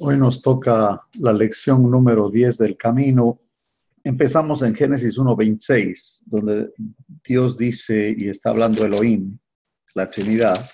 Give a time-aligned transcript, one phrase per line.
[0.00, 3.40] Hoy nos toca la lección número 10 del camino.
[4.04, 6.72] Empezamos en Génesis 1.26, donde
[7.26, 9.36] Dios dice y está hablando Elohim,
[9.94, 10.70] la Trinidad.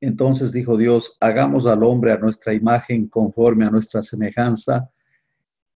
[0.00, 4.88] Entonces dijo Dios, hagamos al hombre a nuestra imagen conforme a nuestra semejanza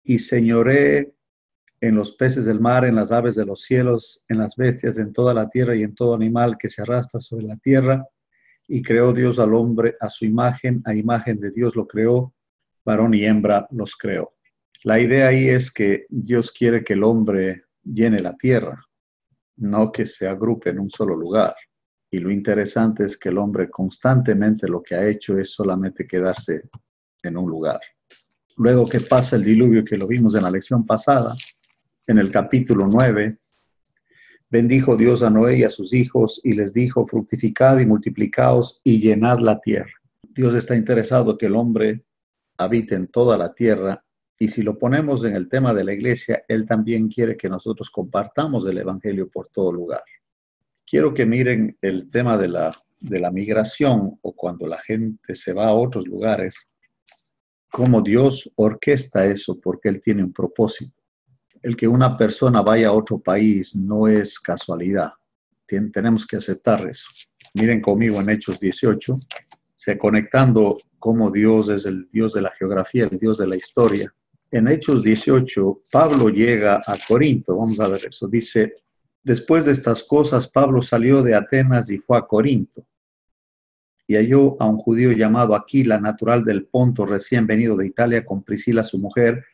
[0.02, 1.14] y señoré
[1.82, 5.12] en los peces del mar, en las aves de los cielos, en las bestias, en
[5.12, 8.08] toda la tierra y en todo animal que se arrastra sobre la tierra.
[8.70, 12.35] Y creó Dios al hombre a su imagen, a imagen de Dios lo creó
[12.86, 14.34] varón y hembra los creó.
[14.84, 18.80] La idea ahí es que Dios quiere que el hombre llene la tierra,
[19.58, 21.56] no que se agrupe en un solo lugar.
[22.12, 26.70] Y lo interesante es que el hombre constantemente lo que ha hecho es solamente quedarse
[27.24, 27.80] en un lugar.
[28.58, 31.36] Luego que pasa el diluvio que lo vimos en la lección pasada,
[32.08, 33.38] en el capítulo 9,
[34.52, 39.00] bendijo Dios a Noé y a sus hijos y les dijo, fructificad y multiplicaos y
[39.00, 39.92] llenad la tierra.
[40.22, 42.06] Dios está interesado que el hombre
[42.58, 44.04] habita en toda la tierra.
[44.38, 47.90] Y si lo ponemos en el tema de la iglesia, Él también quiere que nosotros
[47.90, 50.04] compartamos el Evangelio por todo lugar.
[50.86, 55.54] Quiero que miren el tema de la, de la migración o cuando la gente se
[55.54, 56.70] va a otros lugares,
[57.72, 61.02] cómo Dios orquesta eso porque Él tiene un propósito.
[61.62, 65.12] El que una persona vaya a otro país no es casualidad.
[65.66, 67.08] tenemos que aceptar eso.
[67.54, 69.20] Miren conmigo en Hechos 18,
[69.76, 74.12] se conectando cómo Dios es el Dios de la geografía, el Dios de la historia.
[74.50, 78.74] En Hechos 18, Pablo llega a Corinto, vamos a ver eso, dice,
[79.22, 82.88] después de estas cosas, Pablo salió de Atenas y fue a Corinto,
[84.08, 88.42] y halló a un judío llamado Aquila, natural del Ponto, recién venido de Italia, con
[88.42, 89.46] Priscila, su mujer,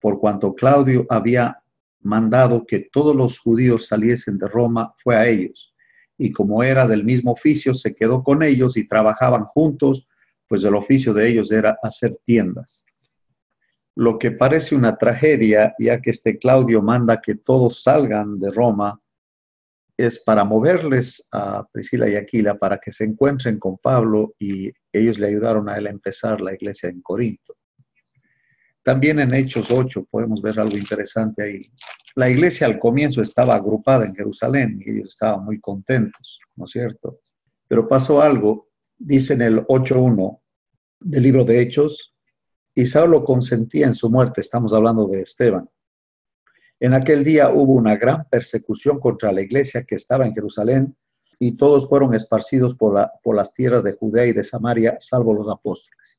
[0.00, 1.62] por cuanto Claudio había
[2.02, 5.74] mandado que todos los judíos saliesen de Roma, fue a ellos.
[6.18, 10.06] Y como era del mismo oficio, se quedó con ellos y trabajaban juntos
[10.50, 12.84] pues el oficio de ellos era hacer tiendas.
[13.94, 19.00] Lo que parece una tragedia, ya que este Claudio manda que todos salgan de Roma,
[19.96, 25.20] es para moverles a Priscila y Aquila para que se encuentren con Pablo y ellos
[25.20, 27.54] le ayudaron a él a empezar la iglesia en Corinto.
[28.82, 31.62] También en Hechos 8 podemos ver algo interesante ahí.
[32.16, 36.72] La iglesia al comienzo estaba agrupada en Jerusalén y ellos estaban muy contentos, ¿no es
[36.72, 37.20] cierto?
[37.68, 38.70] Pero pasó algo
[39.00, 40.39] dice en el 8.1
[41.00, 42.14] del libro de Hechos,
[42.74, 45.68] y Saulo consentía en su muerte, estamos hablando de Esteban.
[46.78, 50.96] En aquel día hubo una gran persecución contra la iglesia que estaba en Jerusalén
[51.38, 55.48] y todos fueron esparcidos por, por las tierras de Judea y de Samaria, salvo los
[55.48, 56.18] apóstoles.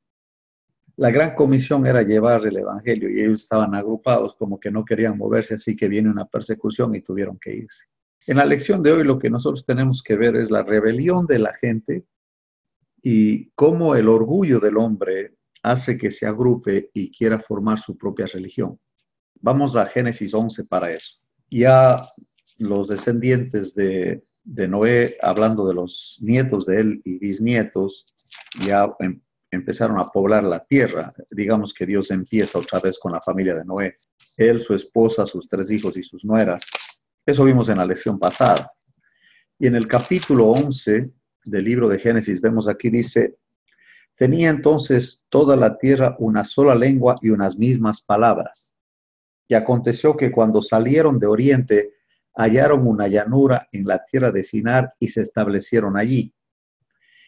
[0.98, 5.18] La gran comisión era llevar el Evangelio y ellos estaban agrupados como que no querían
[5.18, 7.86] moverse, así que viene una persecución y tuvieron que irse.
[8.28, 11.40] En la lección de hoy lo que nosotros tenemos que ver es la rebelión de
[11.40, 12.06] la gente
[13.02, 18.26] y cómo el orgullo del hombre hace que se agrupe y quiera formar su propia
[18.28, 18.80] religión.
[19.40, 21.18] Vamos a Génesis 11 para eso.
[21.50, 22.08] Ya
[22.60, 28.06] los descendientes de, Noé, hablando de los nietos de él y bisnietos,
[28.66, 31.14] ya em, empezaron a poblar la tierra.
[31.32, 33.96] Digamos que Dios empieza otra vez con la familia de Noé.
[34.38, 36.64] Él, su esposa, sus tres hijos y sus nueras.
[37.26, 38.72] Eso vimos en la lección pasada.
[39.60, 41.12] Y en el capítulo 11
[41.44, 43.38] del libro de Génesis, vemos aquí, dice,
[44.16, 48.74] tenía entonces toda la tierra una sola lengua y unas mismas palabras.
[49.48, 51.94] Y aconteció que cuando salieron de oriente,
[52.36, 56.34] hallaron una llanura en la tierra de Sinar y se establecieron allí.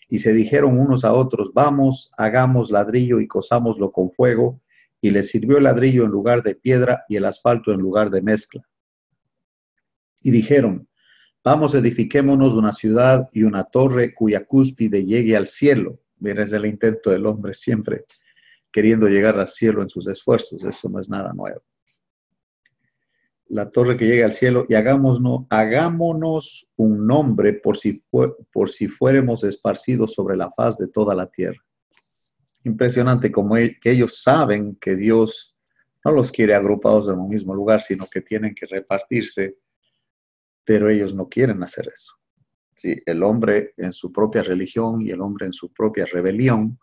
[0.08, 4.62] Y se dijeron unos a otros, vamos, hagamos ladrillo y cosámoslo con fuego.
[5.02, 8.22] Y les sirvió el ladrillo en lugar de piedra y el asfalto en lugar de
[8.22, 8.62] mezcla.
[10.22, 10.88] Y dijeron,
[11.44, 16.00] Vamos, edifiquémonos una ciudad y una torre cuya cúspide llegue al cielo.
[16.20, 18.06] Mira, es el intento del hombre siempre
[18.72, 20.64] queriendo llegar al cielo en sus esfuerzos.
[20.64, 21.62] Eso no es nada nuevo.
[23.50, 29.44] La torre que llegue al cielo y hagámonos, un nombre por si, por si fuéramos
[29.44, 31.62] esparcidos sobre la faz de toda la tierra.
[32.64, 35.56] Impresionante como e, ellos saben que Dios
[36.06, 39.58] no los quiere agrupados en un mismo lugar, sino que tienen que repartirse
[40.66, 42.14] pero ellos no quieren hacer eso.
[42.76, 42.96] ¿Sí?
[43.06, 46.80] El hombre en su propia religión y el hombre en su propia rebelión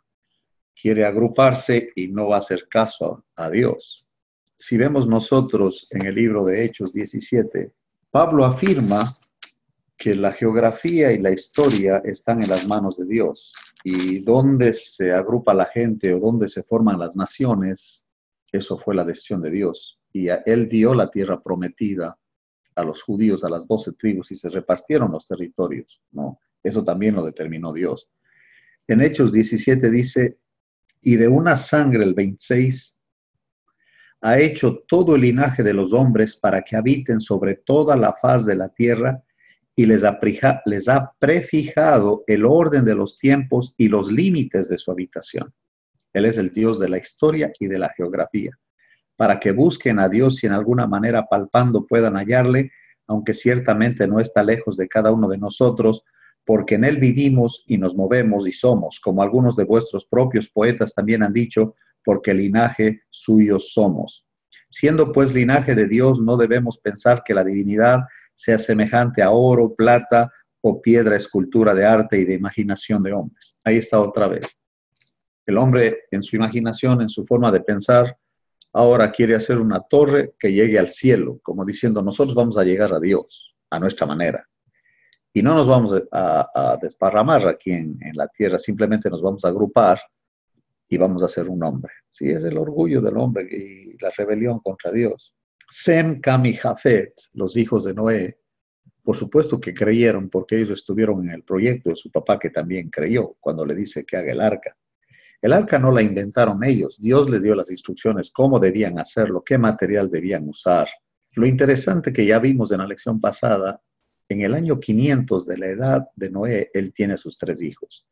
[0.81, 4.07] quiere agruparse y no va a hacer caso a, Dios.
[4.59, 7.73] Si vemos nosotros en el libro de Hechos 17,
[8.11, 9.15] Pablo afirma
[9.97, 13.53] que la geografía y la historia están en las manos de Dios
[13.85, 18.05] y dónde se agrupa la gente o dónde se forman las naciones,
[18.51, 20.01] eso fue la decisión de Dios.
[20.13, 22.19] Y a él dio la tierra prometida
[22.75, 26.39] a los judíos, a las doce tribus, y se repartieron los territorios, ¿no?
[26.63, 28.09] Eso también lo determinó Dios.
[28.87, 30.39] En Hechos 17 dice,
[31.01, 32.99] y de una sangre, el 26,
[34.23, 38.45] ha hecho todo el linaje de los hombres para que habiten sobre toda la faz
[38.45, 39.23] de la tierra
[39.75, 40.19] y les ha,
[40.67, 45.55] les ha prefijado el orden de los tiempos y los límites de su habitación.
[46.13, 48.51] Él es el Dios de la historia y de la geografía,
[49.21, 52.73] para que busquen a Dios y en alguna manera palpando puedan hallarle,
[53.07, 56.05] aunque ciertamente no está lejos de cada uno de nosotros,
[56.43, 60.95] porque en Él vivimos y nos movemos y somos, como algunos de vuestros propios poetas
[60.95, 64.25] también han dicho, porque linaje suyo somos.
[64.71, 67.99] Siendo pues linaje de Dios, no debemos pensar que la divinidad
[68.35, 70.33] sea semejante a oro, plata
[70.63, 73.59] o piedra, escultura de arte y de imaginación de hombres.
[73.65, 74.47] Ahí está otra vez.
[75.45, 78.17] El hombre en su imaginación, en su forma de pensar,
[78.73, 82.93] ahora quiere hacer una torre que llegue al cielo, como diciendo, nosotros vamos a llegar
[82.93, 84.47] a Dios, a nuestra manera.
[85.33, 89.49] Y no nos vamos a, desparramar aquí en, en la tierra, simplemente nos vamos a
[89.49, 90.01] agrupar
[90.89, 91.93] y vamos a ser un hombre.
[92.11, 95.35] Sí, es el orgullo del hombre y la rebelión contra Dios.
[95.71, 98.41] Sem, Cam y Jafet, los hijos de Noé,
[99.03, 102.91] por supuesto que creyeron porque ellos estuvieron en el proyecto de su papá que también
[102.91, 104.77] creyó cuando le dice que haga el arca.
[105.43, 109.57] El arca no la inventaron ellos, Dios les dio las instrucciones, cómo debían hacerlo, qué
[109.57, 110.89] material debían usar.
[111.33, 113.81] Lo interesante que ya vimos en la lección pasada,
[114.29, 118.07] en el año 500 de la edad de Noé, él tiene sus tres hijos.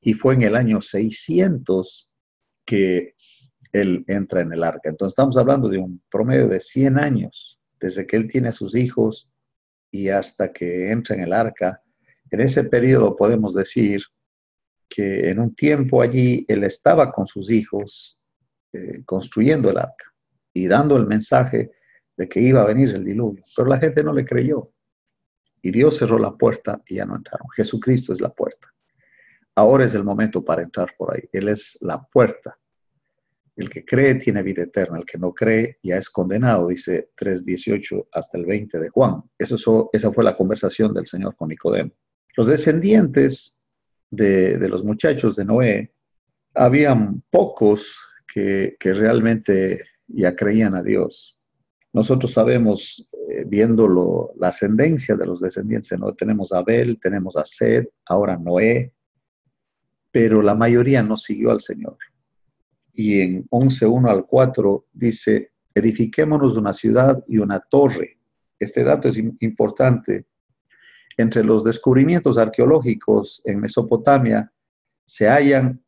[0.00, 2.10] Y fue en el año 600
[2.64, 3.14] que
[3.72, 4.88] él entra en el arca.
[4.88, 8.74] Entonces estamos hablando de un promedio de 100 años, desde que él tiene a sus
[8.74, 9.30] hijos
[9.90, 11.82] y hasta que entra en el arca.
[12.30, 14.02] En ese periodo podemos decir
[14.90, 18.18] que en un tiempo allí él estaba con sus hijos
[18.72, 20.12] eh, construyendo el arca
[20.52, 21.70] y dando el mensaje
[22.16, 24.72] de que iba a venir el diluvio, pero la gente no le creyó.
[25.62, 27.46] Y Dios cerró la puerta y ya no entraron.
[27.54, 28.66] Jesucristo es la puerta.
[29.54, 31.22] Ahora es el momento para entrar por ahí.
[31.32, 32.52] Él es la puerta.
[33.56, 38.08] El que cree tiene vida eterna, el que no cree ya es condenado, dice 3.18
[38.12, 39.22] hasta el 20 de Juan.
[39.38, 41.92] Eso, esa fue la conversación del Señor con Nicodemo.
[42.36, 43.59] Los descendientes
[44.10, 45.90] de, los muchachos de Noé,
[46.54, 51.38] habían pocos que, realmente ya creían a Dios.
[51.92, 56.14] Nosotros sabemos, eh, viendo la ascendencia de los descendientes, ¿no?
[56.14, 58.92] tenemos a Abel, tenemos a Sed, ahora Noé,
[60.12, 61.96] pero la mayoría no siguió al Señor.
[62.92, 68.18] Y en 11.1 al 4 dice, edifiquémonos una ciudad y una torre.
[68.58, 70.26] Este dato es importante.
[71.16, 74.52] Entre los descubrimientos arqueológicos en Mesopotamia
[75.06, 75.82] se hallan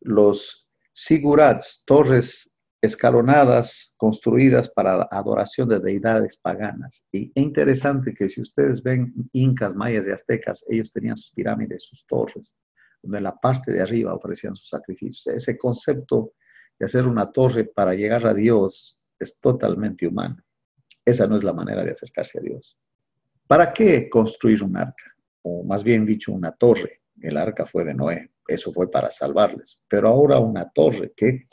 [0.00, 2.50] los sigurats, torres
[2.80, 7.04] escalonadas construidas para la adoración de deidades paganas.
[7.12, 11.84] Y es interesante que si ustedes ven incas, mayas y aztecas, ellos tenían sus pirámides,
[11.84, 12.54] sus torres
[13.02, 15.26] donde la parte de arriba ofrecían sus sacrificios.
[15.34, 16.34] Ese concepto
[16.78, 20.36] de hacer una torre para llegar a Dios es totalmente humano.
[21.04, 22.78] Esa no es la manera de acercarse a Dios.
[23.46, 25.14] ¿Para qué construir un arca?
[25.42, 27.00] O más bien dicho, una torre.
[27.20, 29.80] El arca fue de Noé, eso fue para salvarles.
[29.88, 31.46] Pero ahora una torre, qué,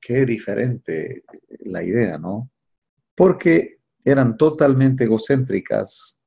[0.00, 1.24] qué diferente
[1.60, 2.50] la idea, ¿no?
[3.14, 6.18] Porque eran totalmente egocéntricas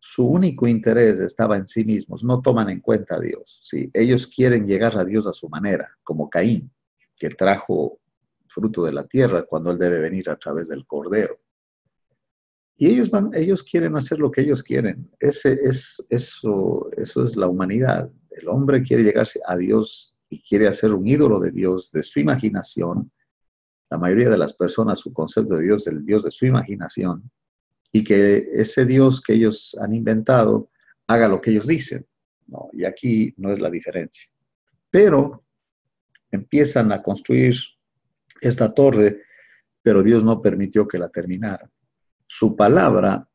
[0.00, 3.60] su único interés estaba en sí mismos, no toman en cuenta a Dios.
[3.62, 3.90] ¿sí?
[3.92, 6.72] Ellos quieren llegar a Dios a su manera, como Caín,
[7.16, 8.00] que trajo
[8.48, 11.39] fruto de la tierra cuando él debe venir a través del cordero.
[12.80, 15.06] Y ellos, van, ellos quieren hacer lo que ellos quieren.
[15.18, 18.10] Ese es, eso, eso es la humanidad.
[18.30, 22.20] El hombre quiere llegarse a Dios y quiere hacer un ídolo de Dios de su
[22.20, 23.12] imaginación.
[23.90, 27.30] La mayoría de las personas, su concepto de Dios el Dios de su imaginación
[27.92, 30.70] y que ese Dios que ellos han inventado
[31.06, 32.06] haga lo que ellos dicen.
[32.46, 32.70] ¿no?
[32.72, 34.24] Y aquí no es la diferencia.
[34.88, 35.44] Pero
[36.30, 37.56] empiezan a construir
[38.40, 39.20] esta torre,
[39.82, 41.70] pero Dios no permitió que la terminara.
[42.32, 43.28] Su palabra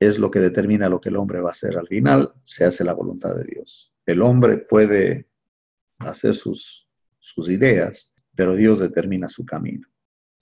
[0.00, 1.78] es lo que determina lo que el hombre va a hacer.
[1.78, 3.94] Al final se hace la voluntad de Dios.
[4.04, 5.28] El hombre puede
[6.00, 6.88] hacer sus,
[7.20, 9.86] sus ideas, pero Dios determina su camino.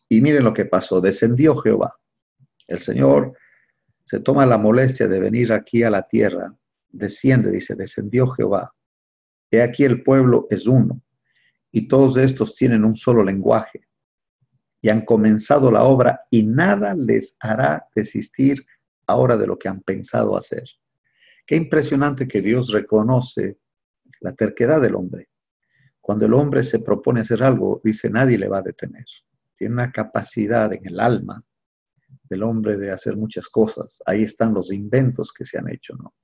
[0.08, 1.02] Y miren lo que pasó.
[1.02, 1.94] Descendió Jehová.
[2.66, 3.34] El Señor
[4.04, 6.56] se toma la molestia de venir aquí a la tierra,
[6.88, 8.74] desciende, dice, descendió Jehová.
[9.50, 11.02] He aquí el pueblo es uno,
[11.70, 13.89] y todos estos tienen un solo lenguaje,
[14.80, 18.64] y han comenzado la obra, y nada les hará desistir
[19.06, 20.64] ahora de lo que han pensado hacer.
[21.46, 23.58] Qué impresionante que Dios reconoce
[24.20, 25.28] la terquedad del hombre.
[26.00, 29.04] Cuando el hombre se propone hacer algo, dice, nadie le va a detener.
[29.54, 31.44] Tiene una capacidad en el alma
[32.28, 34.00] del hombre de hacer muchas cosas.
[34.06, 36.14] Ahí están los inventos que se han hecho, ¿no?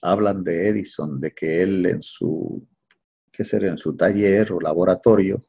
[0.00, 2.66] Hablan de Edison, de que él en su
[3.30, 5.46] que ser en su taller o laboratorio,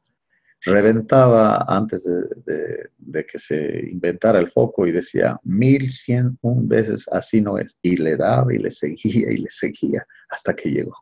[0.66, 7.42] reventaba antes de, que se inventara el foco y decía mil cien un veces así
[7.42, 7.78] no es.
[7.82, 10.96] Y le daba y le seguía y le seguía hasta que llegó.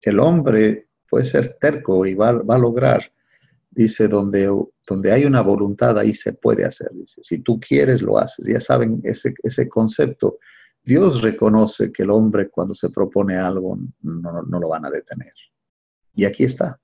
[0.00, 3.12] El hombre puede ser terco y va, a lograr.
[3.70, 4.50] Dice, donde,
[4.86, 6.90] donde hay una voluntad, ahí se puede hacer.
[6.94, 8.46] Dice, si tú quieres, lo haces.
[8.46, 10.38] Ya saben ese, ese concepto.
[10.82, 15.34] Dios reconoce que el hombre cuando se propone algo no, no lo van a detener.
[16.14, 16.80] Y aquí está.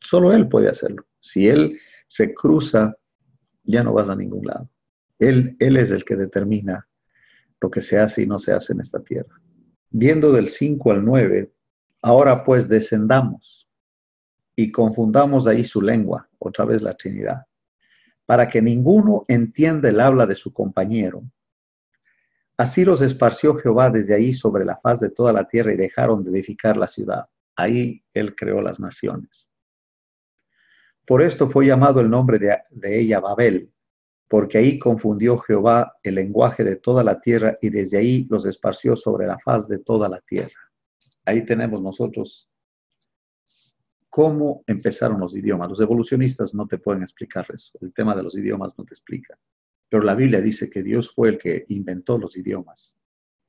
[0.00, 1.06] Solo Él puede hacerlo.
[1.20, 2.96] Si Él se cruza,
[3.62, 4.68] ya no vas a ningún lado.
[5.18, 6.88] Él, él es el que determina
[7.60, 9.40] lo que se hace y no se hace en esta tierra.
[9.90, 11.52] Viendo del 5 al 9,
[12.02, 13.68] ahora pues descendamos
[14.56, 17.46] y confundamos ahí su lengua, otra vez la Trinidad,
[18.24, 21.22] para que ninguno entienda el habla de su compañero.
[22.56, 26.24] Así los esparció Jehová desde ahí sobre la faz de toda la tierra y dejaron
[26.24, 27.26] de edificar la ciudad.
[27.56, 29.49] Ahí él creó las naciones.
[31.10, 33.72] Por esto fue llamado el nombre de, ella Babel,
[34.28, 38.94] porque ahí confundió Jehová el lenguaje de toda la tierra y desde ahí los esparció
[38.94, 40.70] sobre la faz de toda la tierra.
[41.24, 42.48] Ahí tenemos nosotros
[44.08, 45.70] cómo empezaron los idiomas.
[45.70, 47.76] Los evolucionistas no te pueden explicar eso.
[47.80, 49.36] El tema de los idiomas no te explica.
[49.88, 52.99] Pero la Biblia dice que Dios fue el que inventó los idiomas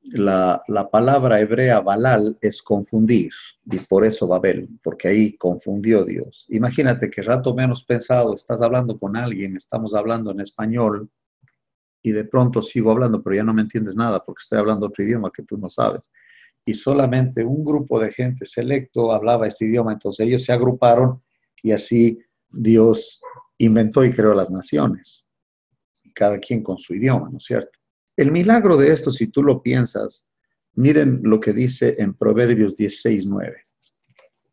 [0.04, 3.32] la, palabra hebrea balal es confundir,
[3.66, 6.46] y por eso Babel, porque ahí confundió Dios.
[6.50, 11.10] Imagínate que rato menos pensado, estás hablando con alguien, estamos hablando en español,
[12.04, 15.04] y de pronto sigo hablando, pero ya no me entiendes nada porque estoy hablando otro
[15.04, 16.12] idioma que tú no sabes.
[16.66, 21.22] Y solamente un grupo de gente selecto hablaba este idioma, entonces ellos se agruparon
[21.62, 23.22] y así Dios
[23.60, 25.28] inventó y creó las naciones,
[26.14, 27.81] cada quien con su idioma, ¿no es cierto?
[28.18, 30.28] El milagro de esto, si tú lo piensas,
[30.74, 33.56] miren lo que dice en Proverbios 16.9.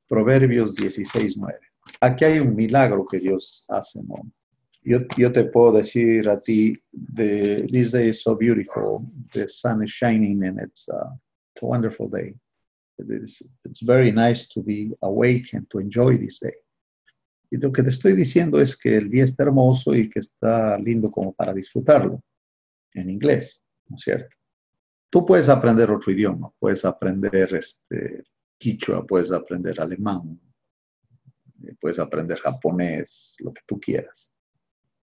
[0.09, 1.59] Proverbios 16.9.
[2.01, 4.01] Aquí hay un milagro que Dios hace.
[4.83, 6.81] Yo, te puedo decir a ti,
[7.15, 11.19] the, this day is so beautiful, the sun is shining and it's, a
[11.61, 12.35] wonderful day.
[12.99, 16.55] It's very nice to be awake and to enjoy this day.
[17.51, 20.79] Y lo que te estoy diciendo es que el día está hermoso y que está
[20.79, 22.23] lindo como para disfrutarlo
[22.99, 24.37] en inglés, ¿no es cierto?
[25.11, 28.25] Tú puedes aprender otro idioma, puedes aprender este,
[28.59, 30.39] quichua, puedes aprender alemán,
[31.65, 34.33] eh, puedes aprender japonés, lo que tú quieras.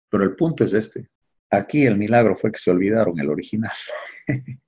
[0.09, 1.09] Pero el punto es este.
[1.49, 3.73] Aquí el milagro fue que se olvidaron el original.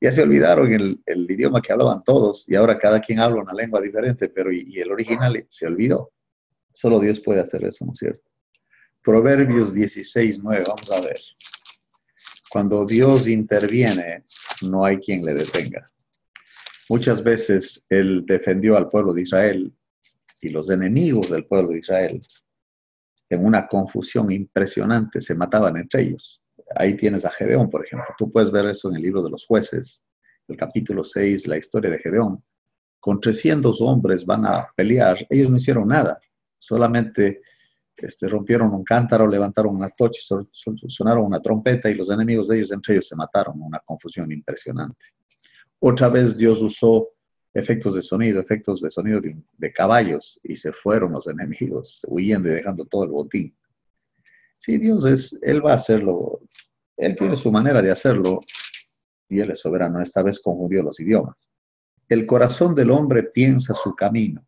[0.00, 3.80] ya se olvidaron el, idioma que hablaban todos y ahora cada quien habla una lengua
[3.80, 6.12] diferente, pero y el original se olvidó.
[6.72, 8.28] Solo Dios puede hacer eso, ¿no es cierto?
[9.02, 11.20] Proverbios 16, 9, vamos a ver.
[12.52, 14.24] Cuando Dios interviene,
[14.60, 15.90] no hay quien le detenga.
[16.90, 19.72] Muchas veces Él defendió al pueblo de Israel
[20.38, 22.20] y los enemigos del pueblo de Israel
[23.30, 26.42] en una confusión impresionante se mataban entre ellos.
[26.76, 28.14] Ahí tienes a Gedeón, por ejemplo.
[28.18, 30.04] Tú puedes ver eso en el libro de los jueces,
[30.46, 32.44] el capítulo 6, la historia de Gedeón.
[33.00, 35.26] Con 300 hombres van a pelear.
[35.30, 36.20] Ellos no hicieron nada,
[36.58, 37.40] solamente
[37.96, 40.20] este, rompieron un cántaro, levantaron una tocha,
[40.52, 45.06] sonaron una trompeta y los enemigos de ellos entre ellos se mataron, una confusión impresionante.
[45.78, 47.10] Otra vez Dios usó
[47.54, 52.52] efectos de sonido, efectos de sonido de, caballos y se fueron los enemigos huyendo y
[52.54, 53.56] dejando todo el botín.
[54.58, 56.40] Sí, Dios es, Él va a hacerlo,
[56.96, 58.40] Él tiene su manera de hacerlo
[59.28, 60.00] y Él es soberano.
[60.00, 61.36] Esta vez confundió los idiomas.
[62.08, 64.44] El corazón del hombre piensa su camino,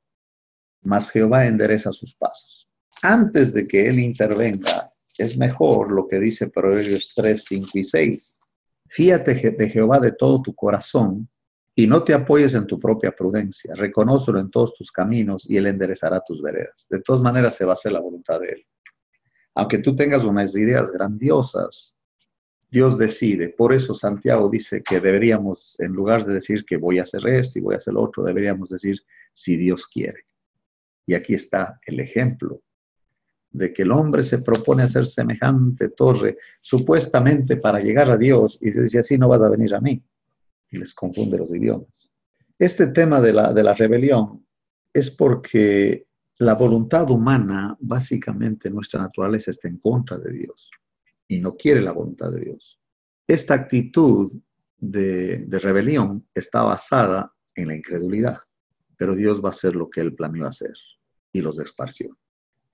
[0.83, 2.64] mas Jehová endereza sus pasos
[3.03, 8.39] antes de que Él intervenga, es mejor lo que dice Proverbios 3, 5 y 6.
[8.89, 11.29] Fíate de Jehová de todo tu corazón
[11.75, 13.75] y no te apoyes en tu propia prudencia.
[13.75, 16.87] Reconócelo en todos tus caminos y Él enderezará tus veredas.
[16.91, 18.67] De todas maneras, se va a hacer la voluntad de Él.
[19.55, 21.97] Aunque tú tengas unas ideas grandiosas,
[22.69, 23.51] Dios decide.
[23.51, 27.61] Por eso Santiago dice que deberíamos, en lugar de decir que voy a hacer esto
[27.61, 29.01] y voy a hacer lo otro, deberíamos decir
[29.33, 30.27] si Dios quiere.
[31.07, 32.64] Y aquí está el ejemplo
[33.55, 38.73] de que el hombre se propone hacer semejante torre, supuestamente para llegar a Dios, y
[38.73, 40.03] dice, así no vas a venir a mí.
[40.71, 42.11] Y les confunde los idiomas.
[42.59, 44.45] Este tema de la, de la rebelión
[44.93, 46.09] es porque
[46.41, 50.73] la voluntad humana, básicamente nuestra naturaleza está en contra de Dios
[51.29, 52.81] y no quiere la voluntad de Dios.
[53.25, 54.33] Esta actitud
[54.77, 58.39] de, de rebelión está basada en la incredulidad,
[58.97, 60.75] pero Dios va a hacer lo que él planeó hacer
[61.33, 62.19] y los esparció.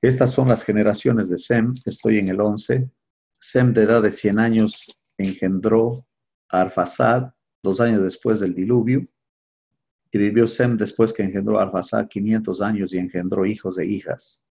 [0.02, 2.90] Estas son las generaciones de Sem, estoy en el 11.
[3.38, 6.06] Sem de edad de 100 años engendró
[6.48, 9.06] a Arfasad dos años después del diluvio.
[10.10, 14.42] Y vivió Sem después que engendró a Arfasad 500 años y engendró hijos e hijas.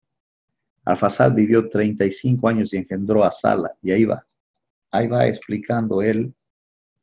[0.86, 3.76] Arfasad vivió 35 años y engendró a Sala.
[3.82, 4.26] Y ahí va.
[4.92, 6.34] Ahí va explicando él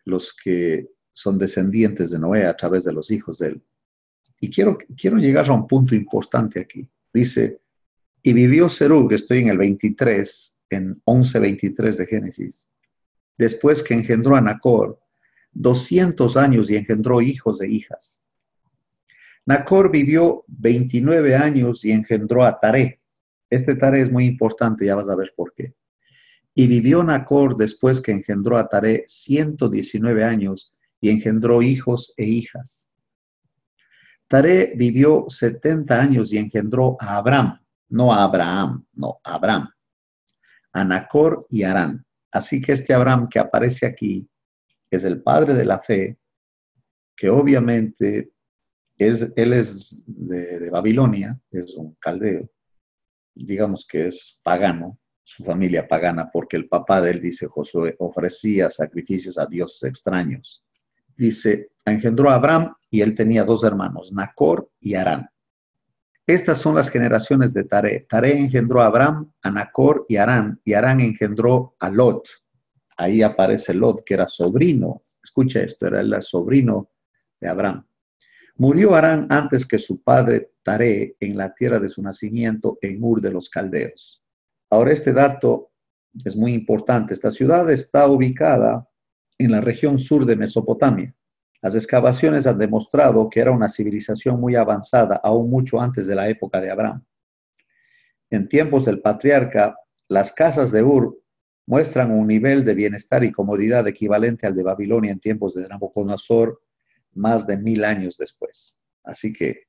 [0.05, 3.63] los que son descendientes de Noé a través de los hijos de él.
[4.41, 6.89] Y quiero, quiero llegar a un punto importante aquí.
[7.13, 7.61] Dice,
[8.27, 12.67] y vivió Serug, estoy en el 23, en 11.23 de Génesis,
[13.39, 14.99] después que engendró a Nacor,
[15.53, 18.21] 200 años y engendró hijos e hijas.
[19.45, 23.01] Nacor vivió 29 años y engendró a Taré.
[23.49, 25.75] Este Taré es muy importante, ya vas a ver por qué.
[26.53, 32.89] Y vivió Nacor después que engendró a Taré 119 años y engendró hijos e hijas.
[34.27, 39.71] Taré vivió 70 años y engendró a Abraham, no a Abraham, no, a Abraham,
[40.73, 42.05] a Nacor y Arán.
[42.31, 44.29] Así que este Abraham que aparece aquí
[44.91, 46.19] es el padre de la fe,
[47.17, 48.33] que obviamente
[48.99, 52.49] es, él es de, de Babilonia, es un caldeo,
[53.35, 58.71] digamos que es pagano, su familia pagana, porque el papá de él, dice Josué, ofrecía
[58.71, 60.63] sacrificios a dioses extraños
[61.17, 65.29] dice, engendró a Abraham y él tenía dos hermanos, Nacor y Arán.
[66.27, 68.07] Estas son las generaciones de Tare.
[68.09, 72.27] Tare engendró a Abraham, a Nacor y Arán, y Arán engendró a Lot.
[72.97, 75.05] Ahí aparece Lot, que era sobrino.
[75.23, 76.91] Escucha esto, era el sobrino
[77.41, 77.87] de Abraham.
[78.57, 83.21] Murió Arán antes que su padre Tare en la tierra de su nacimiento en Ur
[83.21, 84.21] de los Caldeos.
[84.71, 85.71] Ahora este dato
[86.25, 87.15] es muy importante.
[87.15, 88.89] Esta ciudad está ubicada
[89.39, 91.15] en la región sur de Mesopotamia.
[91.63, 96.29] Las excavaciones han demostrado que era una civilización muy avanzada, aún mucho antes de la
[96.29, 97.05] época de Abraham.
[98.31, 99.77] En tiempos del patriarca,
[100.09, 101.19] las casas de Ur
[101.67, 106.63] muestran un nivel de bienestar y comodidad equivalente al de Babilonia en tiempos de Nabucodonosor,
[107.15, 108.79] más de mil años después.
[109.03, 109.65] Así que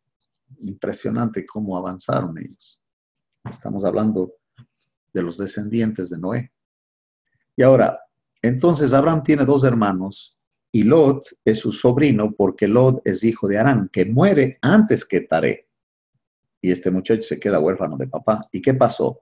[0.59, 2.81] impresionante cómo avanzaron ellos.
[3.49, 4.33] Estamos hablando
[5.13, 6.51] de los descendientes de Noé.
[7.55, 7.99] Y ahora,
[8.41, 10.36] entonces Abraham tiene dos hermanos
[10.71, 15.21] y Lot es su sobrino porque Lot es hijo de Arán, que muere antes que
[15.21, 15.67] Taré.
[16.61, 18.47] Y este muchacho se queda huérfano de papá.
[18.51, 19.21] ¿Y qué pasó?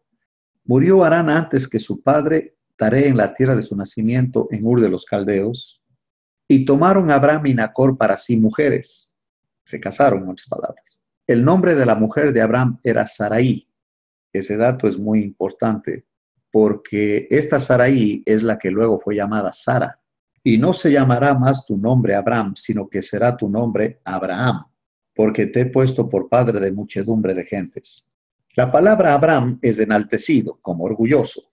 [0.66, 4.82] Murió Arán antes que su padre Taré en la tierra de su nacimiento en Ur
[4.82, 5.82] de los Caldeos.
[6.48, 9.14] Y tomaron Abraham y Nacor para sí mujeres.
[9.64, 11.02] Se casaron, en palabras.
[11.26, 13.68] El nombre de la mujer de Abraham era Sarai.
[14.34, 16.06] Ese dato es muy importante
[16.52, 20.00] porque esta Saraí es la que luego fue llamada Sara.
[20.48, 24.64] Y no se llamará más tu nombre Abraham, sino que será tu nombre Abraham,
[25.16, 28.08] porque te he puesto por padre de muchedumbre de gentes.
[28.56, 31.52] La palabra Abraham es enaltecido, como orgulloso,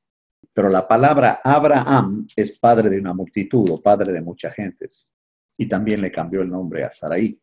[0.53, 5.09] pero la palabra Abraham es padre de una multitud o padre de muchas gentes.
[5.57, 7.41] Y también le cambió el nombre a Saraí.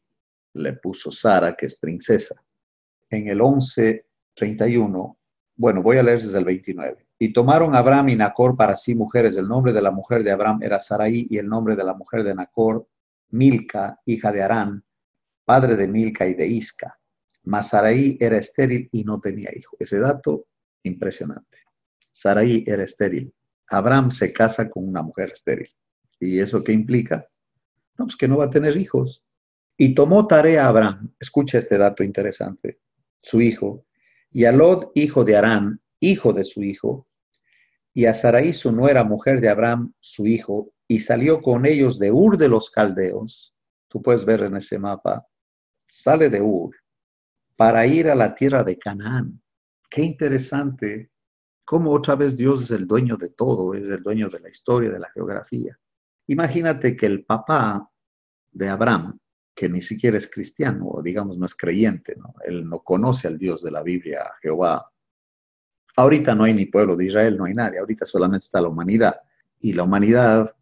[0.53, 2.35] Le puso Sara, que es princesa.
[3.09, 5.17] En el 11:31,
[5.55, 7.08] bueno, voy a leer desde el 29.
[7.21, 9.35] Y tomaron Abraham y Nacor para sí mujeres.
[9.35, 12.23] El nombre de la mujer de Abraham era Sarai y el nombre de la mujer
[12.23, 12.87] de Nacor,
[13.31, 14.83] Milca, hija de Arán,
[15.43, 16.97] padre de Milca y de Isca.
[17.43, 19.75] Mas Sarai era estéril y no tenía hijo.
[19.79, 20.47] Ese dato
[20.83, 21.57] impresionante.
[22.11, 23.33] Sarai era estéril.
[23.67, 25.69] Abraham se casa con una mujer estéril.
[26.19, 27.27] ¿Y eso qué implica?
[27.97, 29.23] No, pues que no va a tener hijos.
[29.77, 32.79] Y tomó tarea Abraham, escucha este dato interesante,
[33.21, 33.85] su hijo,
[34.31, 37.07] y a Lot, hijo de Arán, hijo de su hijo,
[37.93, 42.11] y a Sarai su nuera, mujer de Abraham, su hijo, y salió con ellos de
[42.11, 43.55] Ur de los Caldeos.
[43.87, 45.27] Tú puedes ver en ese mapa,
[45.87, 46.75] sale de Ur
[47.55, 49.41] para ir a la tierra de Canaán.
[49.89, 51.11] Qué interesante
[51.65, 54.89] cómo otra vez Dios es el dueño de todo, es el dueño de la historia,
[54.89, 55.77] de la geografía.
[56.27, 57.89] Imagínate que el papá
[58.51, 59.19] de Abraham,
[59.53, 62.33] que ni siquiera es cristiano, o digamos no es creyente, ¿no?
[62.45, 64.89] él no conoce al Dios de la Biblia, Jehová,
[65.95, 69.15] Ahorita no hay ni pueblo de Israel, no hay nadie, ahorita solamente está la humanidad.
[69.59, 70.55] Y la humanidad,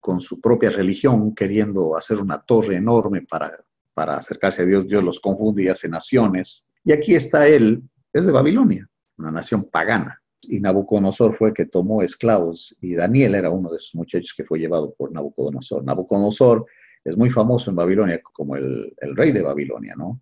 [0.00, 3.64] con su propia religión, queriendo hacer una torre enorme para,
[3.94, 6.66] para acercarse a Dios, Dios los confunde y hace naciones.
[6.84, 10.20] Y aquí está él, es de Babilonia, una nación pagana.
[10.42, 14.58] Y Nabucodonosor fue que tomó esclavos y Daniel era uno de esos muchachos que fue
[14.58, 15.84] llevado por Nabucodonosor.
[15.84, 16.66] Nabucodonosor
[17.04, 20.20] es muy famoso en Babilonia como el, el rey de Babilonia, ¿no?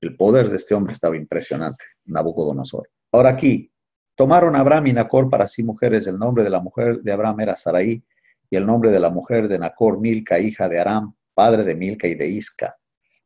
[0.00, 2.88] El poder de este hombre estaba impresionante, Nabucodonosor.
[3.14, 3.70] Ahora aquí,
[4.16, 6.08] tomaron Abraham y Nacor para sí mujeres.
[6.08, 8.02] El nombre de la mujer de Abraham era Sarai
[8.50, 12.08] y el nombre de la mujer de Nacor, Milca, hija de Aram, padre de Milca
[12.08, 12.76] y de Isca.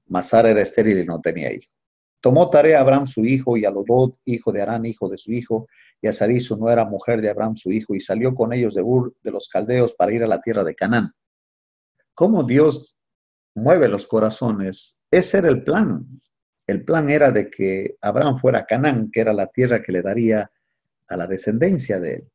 [0.09, 1.73] Mas Sara era estéril y no tenía hijo.
[2.21, 5.33] Tomó tarea a Abraham su hijo y a Lodot, hijo de Arán, hijo de su
[5.33, 5.69] hijo,
[6.03, 8.83] y a Sarai su nuera mujer de Abraham su hijo, y salió con ellos de
[8.83, 11.15] Ur de los caldeos para ir a la tierra de Canaán.
[12.13, 12.99] ¿Cómo Dios
[13.55, 16.21] mueve los corazones, ese era el plan.
[16.69, 20.03] El plan era de que Abraham fuera a Canaán, que era la tierra que le
[20.03, 20.51] daría
[21.09, 22.29] a la descendencia de él.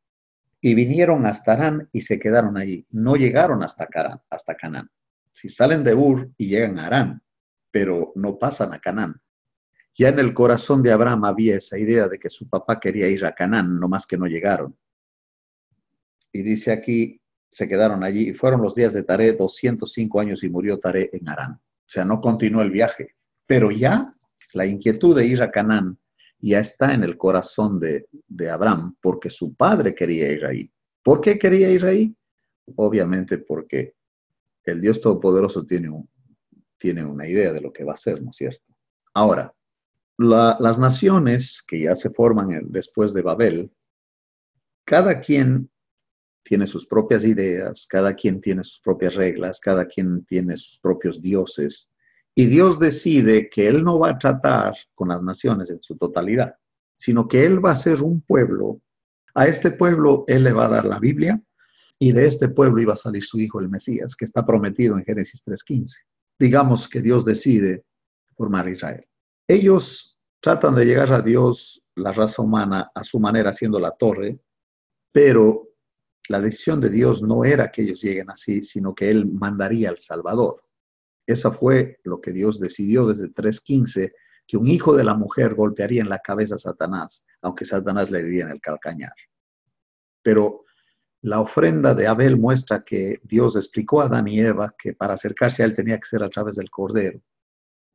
[0.59, 2.83] Y vinieron hasta Arán y se quedaron allí.
[2.89, 3.87] No llegaron hasta,
[4.31, 4.89] hasta Canaán.
[5.31, 7.21] Si salen de Ur y llegan a Arán,
[7.69, 9.21] pero no pasan a Canaán.
[9.93, 13.23] Ya en el corazón de Abraham había esa idea de que su papá quería ir
[13.25, 14.75] a Canaán, no más que no llegaron.
[16.31, 20.49] Y dice aquí, se quedaron allí y fueron los días de Taré 205 años y
[20.49, 21.51] murió Taré en Arán.
[21.51, 23.13] O sea, no continuó el viaje,
[23.45, 24.12] pero ya
[24.53, 25.97] la inquietud de ir a Canaán
[26.39, 28.07] ya está en el corazón de,
[28.49, 30.71] Abraham porque su padre quería ir ahí.
[31.01, 32.15] ¿Por qué quería ir ahí?
[32.75, 33.95] Obviamente porque
[34.65, 35.89] el Dios Todopoderoso tiene,
[36.77, 38.63] tiene una idea de lo que va a hacer, ¿no es cierto?
[39.13, 39.53] Ahora,
[40.17, 43.71] las naciones que ya se forman después de Babel,
[44.85, 45.69] cada quien
[46.43, 51.21] tiene sus propias ideas, cada quien tiene sus propias reglas, cada quien tiene sus propios
[51.21, 51.89] dioses,
[52.35, 56.55] y Dios decide que Él no va a tratar con las naciones en su totalidad,
[56.97, 58.81] sino que Él va a ser un pueblo.
[59.35, 61.41] A este pueblo Él le va a dar la Biblia,
[61.99, 65.05] y de este pueblo iba a salir su hijo el Mesías, que está prometido en
[65.05, 65.95] Génesis 3.15.
[66.37, 67.85] Digamos que Dios decide
[68.35, 69.05] formar Israel.
[69.47, 74.39] Ellos tratan de llegar a Dios, la raza humana, a su manera, haciendo la torre,
[75.13, 75.69] pero
[76.27, 79.97] la decisión de Dios no era que ellos lleguen así, sino que Él mandaría al
[79.97, 80.63] Salvador.
[81.25, 84.13] Eso fue lo que Dios decidió desde 3.15,
[84.47, 88.23] que un hijo de la mujer golpearía en la cabeza a Satanás, aunque Satanás le
[88.23, 89.13] diría en el calcañar.
[90.21, 90.65] Pero
[91.21, 95.63] la ofrenda de Abel muestra que Dios explicó a Adán y Eva que para acercarse
[95.63, 97.21] a él tenía que ser a través del Cordero.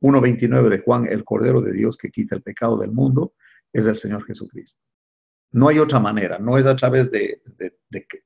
[0.01, 3.33] 1.29 de Juan, el Cordero de Dios que quita el pecado del mundo,
[3.71, 4.81] es el Señor Jesucristo.
[5.51, 7.41] No hay otra manera, no es a través de,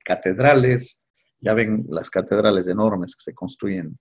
[0.03, 1.05] catedrales,
[1.39, 3.97] ya ven las catedrales enormes que se construyen,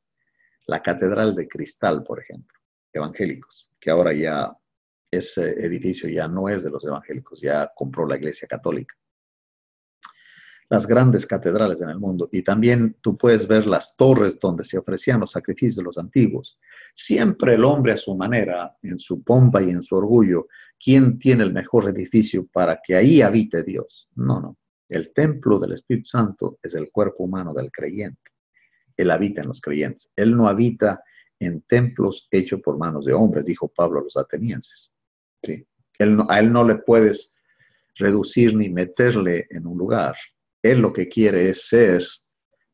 [0.67, 2.59] la Catedral de Cristal, por ejemplo,
[2.93, 4.57] evangélicos, que ahora ya
[5.11, 8.95] ese edificio ya no es de los evangélicos, ya compró la Iglesia Católica
[10.73, 14.79] las grandes catedrales en el mundo y también tú puedes ver las torres donde se
[14.79, 16.59] ofrecían los sacrificios de los antiguos.
[16.95, 20.47] Siempre el hombre a su manera, en su pompa y en su orgullo,
[20.83, 24.09] ¿quién tiene el mejor edificio para que ahí habite Dios?
[24.15, 24.57] No, no.
[24.89, 28.32] El templo del Espíritu Santo es el cuerpo humano del creyente.
[29.03, 30.11] Él habita en los creyentes.
[30.17, 31.03] Él no habita
[31.39, 34.93] en templos hechos por manos de hombres, dijo Pablo a los atenienses.
[35.43, 35.67] ¿Sí?
[36.29, 37.37] a él no le puedes
[37.97, 40.17] reducir ni meterle en un lugar.
[40.63, 42.05] Él lo que quiere es ser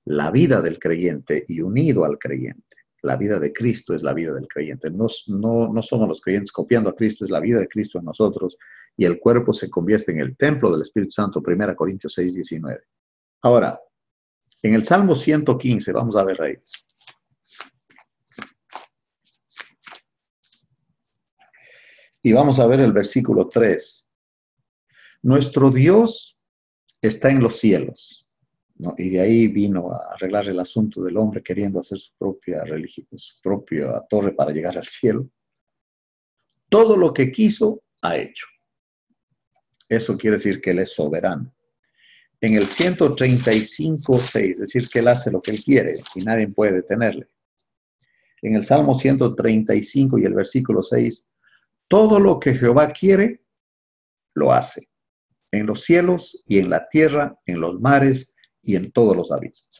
[0.04, 2.62] la vida del creyente y unido al creyente.
[3.02, 4.90] La vida de Cristo es la vida del creyente.
[4.90, 8.56] No, no, somos los creyentes copiando a Cristo, es la vida de Cristo en nosotros
[8.96, 12.80] y el cuerpo se convierte en el templo del Espíritu Santo, 1 Corintios 6, 19.
[13.42, 13.78] Ahora,
[14.62, 16.54] en el Salmo 115, vamos a ver ahí.
[22.22, 24.06] Y vamos a ver el versículo 3.
[25.22, 26.38] Nuestro Dios
[27.00, 28.28] está en los cielos.
[28.96, 33.06] Y de ahí vino a arreglar el asunto del hombre queriendo hacer su propia religión,
[33.16, 35.28] su propia torre para llegar al cielo.
[36.68, 38.46] Todo lo que quiso, ha hecho.
[39.88, 41.52] Eso quiere decir que Él es soberano.
[42.40, 46.48] En el 135, 6, es decir, que Él hace lo que Él quiere y nadie
[46.48, 47.26] puede detenerle.
[48.42, 51.26] En el Salmo 135 y el versículo 6,
[51.88, 53.42] todo lo que Jehová quiere,
[54.34, 54.88] lo hace
[55.50, 59.78] en los cielos y en la tierra, en los mares y en todos los abismos.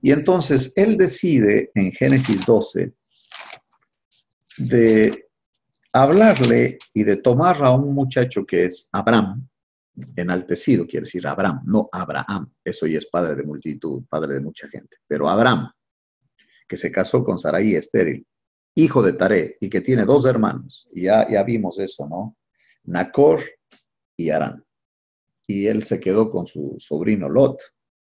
[0.00, 2.92] Y entonces él decide en Génesis 12
[4.58, 5.28] de
[5.92, 9.48] hablarle y de tomar a un muchacho que es Abraham,
[10.16, 14.68] enaltecido, quiere decir Abraham, no Abraham, eso ya es padre de multitud, padre de mucha
[14.68, 15.70] gente, pero Abraham,
[16.66, 18.26] que se casó con Sarai estéril,
[18.74, 22.36] hijo de Taré y que tiene dos hermanos, ya, ya vimos eso, ¿no?
[22.84, 23.42] Nacor
[24.16, 24.64] y Arán
[25.46, 27.60] y él se quedó con su sobrino Lot,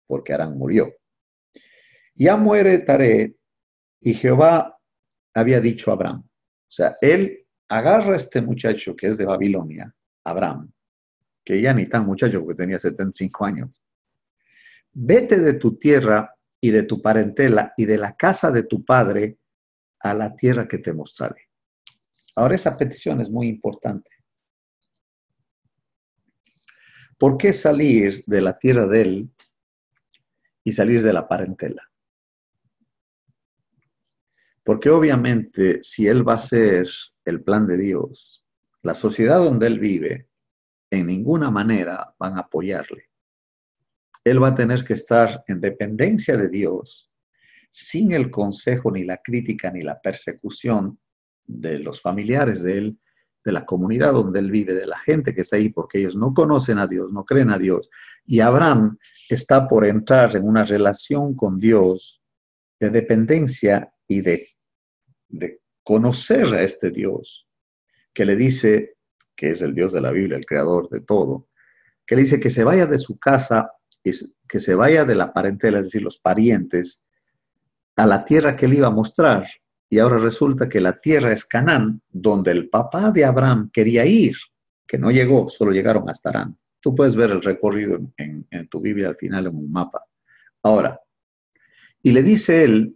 [0.06, 0.94] porque Arán murió.
[2.14, 3.36] Ya muere Taré
[4.00, 4.78] y Jehová
[5.34, 9.94] había dicho a Abraham, o sea, él agarra a este muchacho que es de Babilonia,
[10.24, 10.70] Abraham,
[11.50, 13.82] que ya ni tan muchacho porque tenía 75 años,
[14.92, 19.36] vete de tu tierra y de tu parentela y de la casa de tu padre
[19.98, 21.48] a la tierra que te mostraré.
[22.36, 24.08] Ahora esa petición es muy importante.
[27.18, 29.30] ¿Por qué salir de la tierra de él
[30.62, 31.82] y salir de la parentela?
[34.62, 36.88] Porque obviamente si él va a ser
[37.24, 38.46] el plan de Dios,
[38.82, 40.29] la sociedad donde él vive,
[40.90, 43.04] en ninguna manera van a apoyarle.
[44.24, 47.10] Él va a tener que estar en dependencia de Dios,
[47.70, 50.98] sin el consejo, ni la crítica, ni la persecución
[51.46, 52.98] de los familiares de él,
[53.44, 56.34] de la comunidad donde él vive, de la gente que está ahí, porque ellos no
[56.34, 57.88] conocen a Dios, no creen a Dios.
[58.26, 58.98] Y Abraham
[59.28, 62.22] está por entrar en una relación con Dios
[62.78, 64.48] de dependencia y de,
[65.28, 67.46] de conocer a este Dios,
[68.12, 68.96] que le dice,
[69.40, 71.48] que es el Dios de la Biblia, el creador de todo,
[72.06, 73.72] que le dice que se vaya de su casa,
[74.02, 77.06] que se vaya de la parentela, es decir, los parientes,
[77.96, 79.48] a la tierra que él iba a mostrar.
[79.88, 84.34] Y ahora resulta que la tierra es Canaán, donde el papá de Abraham quería ir,
[84.86, 86.58] que no llegó, solo llegaron hasta Arán.
[86.78, 90.04] Tú puedes ver el recorrido en, en tu Biblia al final en un mapa.
[90.62, 91.00] Ahora,
[92.02, 92.94] y le dice él,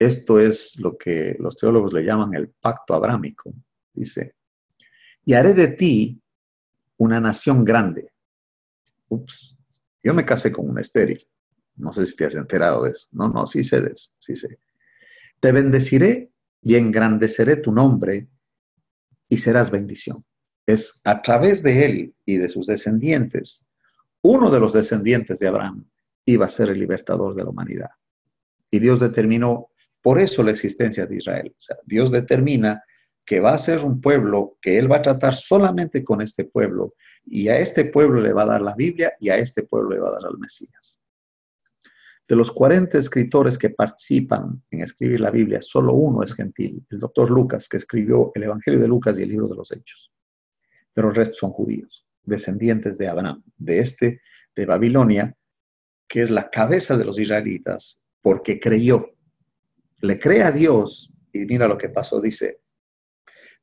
[0.00, 3.54] esto es lo que los teólogos le llaman el pacto abrámico.
[3.92, 4.34] Dice,
[5.24, 6.20] y haré de ti
[6.96, 8.12] una nación grande.
[9.08, 9.56] Ups,
[10.02, 11.26] yo me casé con un estéril.
[11.76, 13.06] No sé si te has enterado de eso.
[13.12, 14.58] No, no, sí sé de eso, sí sé.
[15.40, 16.30] Te bendeciré
[16.62, 18.28] y engrandeceré tu nombre
[19.28, 20.24] y serás bendición.
[20.66, 23.66] Es a través de él y de sus descendientes,
[24.22, 25.86] uno de los descendientes de Abraham
[26.26, 27.90] iba a ser el libertador de la humanidad.
[28.70, 29.70] Y Dios determinó
[30.02, 31.54] por eso la existencia de Israel.
[31.56, 32.82] O sea, Dios determina
[33.24, 36.94] que va a ser un pueblo que Él va a tratar solamente con este pueblo
[37.24, 40.00] y a este pueblo le va a dar la Biblia y a este pueblo le
[40.00, 41.00] va a dar al Mesías.
[42.26, 47.00] De los 40 escritores que participan en escribir la Biblia, solo uno es gentil, el
[47.00, 50.12] doctor Lucas, que escribió el Evangelio de Lucas y el libro de los Hechos.
[50.92, 54.20] Pero el resto son judíos, descendientes de Abraham, de este,
[54.54, 55.36] de Babilonia,
[56.06, 59.10] que es la cabeza de los israelitas, porque creyó.
[60.00, 62.60] Le cree a Dios y mira lo que pasó, dice,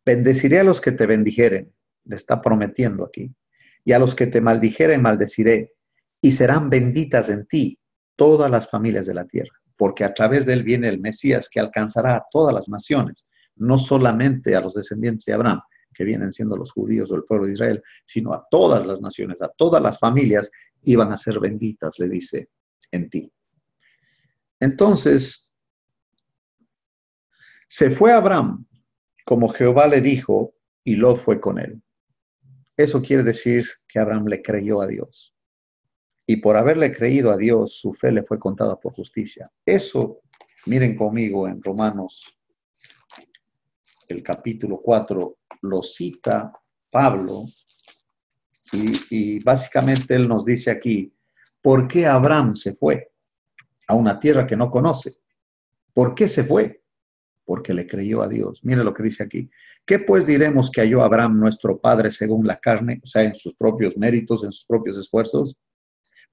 [0.07, 1.73] bendeciré a los que te bendijeren,
[2.05, 3.35] le está prometiendo aquí,
[3.83, 5.73] y a los que te maldijeren maldeciré,
[6.21, 7.77] y serán benditas en ti
[8.15, 11.59] todas las familias de la tierra, porque a través de él viene el Mesías que
[11.59, 15.59] alcanzará a todas las naciones, no solamente a los descendientes de Abraham,
[15.93, 19.41] que vienen siendo los judíos o el pueblo de Israel, sino a todas las naciones,
[19.41, 20.49] a todas las familias,
[20.83, 22.47] iban a ser benditas, le dice,
[22.91, 23.29] en ti.
[24.57, 25.53] Entonces,
[27.67, 28.66] se fue Abraham,
[29.27, 30.53] como Jehová le dijo,
[30.85, 31.81] y Lot fue con él.
[32.77, 35.35] Eso quiere decir que Abraham le creyó a Dios.
[36.25, 39.51] Y por haberle creído a Dios, su fe le fue contada por justicia.
[39.65, 40.21] Eso,
[40.67, 42.23] miren conmigo en Romanos,
[44.07, 46.53] el capítulo 4, lo cita
[46.89, 47.47] Pablo
[48.71, 51.13] y, y básicamente él nos dice aquí,
[51.61, 53.11] ¿por qué Abraham se fue
[53.89, 55.15] a una tierra que no conoce?
[55.93, 56.81] ¿Por qué se fue?
[57.47, 58.59] Porque le creyó a Dios.
[58.63, 59.49] Mire lo que dice aquí.
[59.85, 63.55] ¿Qué pues diremos que halló Abraham nuestro padre según la carne, o sea, en sus
[63.55, 65.57] propios méritos, en sus propios esfuerzos?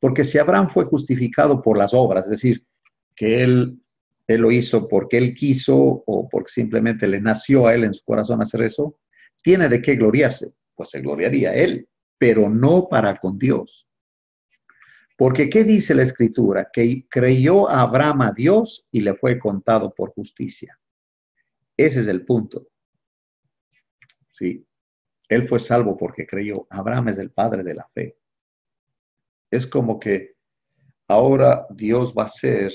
[0.00, 2.66] Porque si Abraham fue justificado por las obras, es decir,
[3.14, 3.81] que él,
[4.27, 8.05] él lo hizo porque él quiso o porque simplemente le nació a él en su
[8.05, 8.98] corazón hacer eso,
[9.40, 10.53] tiene de qué gloriarse.
[10.74, 13.88] Pues se gloriaría él, pero no para con Dios.
[15.16, 16.68] Porque ¿qué dice la escritura?
[16.72, 20.77] Que creyó Abraham a Dios y le fue contado por justicia.
[21.76, 22.68] Ese es el punto.
[24.30, 24.66] Sí,
[25.28, 26.66] él fue salvo porque creyó.
[26.70, 28.18] Abraham es el padre de la fe.
[29.50, 30.37] Es como que
[31.08, 32.72] ahora Dios va a hacer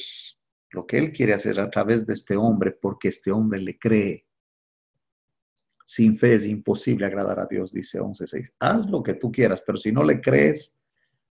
[0.71, 4.25] lo que él quiere hacer a través de este hombre porque este hombre le cree.
[5.83, 8.53] Sin fe es imposible agradar a Dios, dice 11.6.
[8.59, 10.77] Haz lo que tú quieras, pero si no le crees,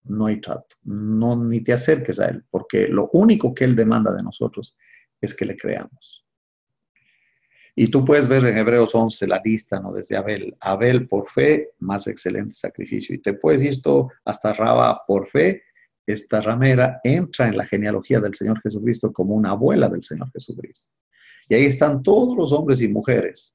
[0.04, 0.76] no hay trato.
[0.82, 4.76] No, ni te acerques a Él, porque lo único que Él demanda de nosotros
[5.20, 6.25] es que le creamos.
[7.78, 9.92] Y tú puedes ver en Hebreos 11 la lista, ¿no?
[9.92, 10.56] Desde Abel.
[10.60, 13.14] Abel por fe, más excelente sacrificio.
[13.14, 13.82] Y te puedes ir
[14.24, 15.62] hasta Raba por fe.
[16.06, 20.88] Esta ramera entra en la genealogía del Señor Jesucristo como una abuela del Señor Jesucristo.
[21.50, 23.54] Y ahí están todos los hombres y mujeres